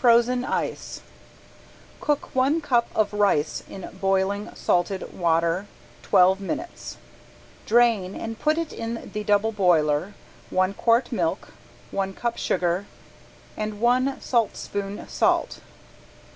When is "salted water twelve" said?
4.54-6.38